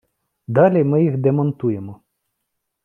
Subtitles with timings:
[0.47, 2.01] Далі ми їх демонтуємо.